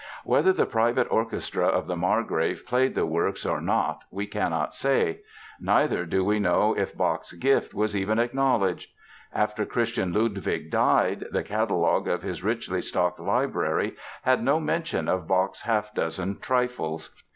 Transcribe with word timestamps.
Whether 0.23 0.51
the 0.51 0.65
private 0.65 1.05
orchestra 1.11 1.67
of 1.67 1.85
the 1.85 1.95
Margrave 1.95 2.65
played 2.65 2.95
the 2.95 3.05
works 3.05 3.45
or 3.45 3.61
not 3.61 4.01
we 4.09 4.25
cannot 4.25 4.73
say. 4.73 5.19
Neither 5.59 6.07
do 6.07 6.25
we 6.25 6.39
know 6.39 6.75
if 6.75 6.97
Bach's 6.97 7.33
gift 7.33 7.75
was 7.75 7.95
even 7.95 8.17
acknowledged. 8.17 8.91
After 9.31 9.63
Christian 9.63 10.11
Ludwig 10.11 10.71
died, 10.71 11.25
the 11.31 11.43
catalogue 11.43 12.07
of 12.07 12.23
his 12.23 12.43
richly 12.43 12.81
stocked 12.81 13.19
library 13.19 13.95
had 14.23 14.43
no 14.43 14.59
mention 14.59 15.07
of 15.07 15.27
Bach's 15.27 15.61
half 15.61 15.93
dozen 15.93 16.39
"trifles." 16.39 17.11